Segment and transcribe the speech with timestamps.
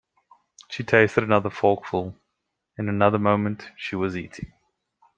[0.67, 2.15] She tasted another forkful—
[2.79, 4.51] in another moment she was eating.